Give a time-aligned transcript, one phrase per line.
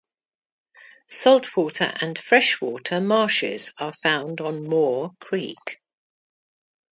[1.09, 5.79] Saltwater and freshwater marshes are found on Moore Creek.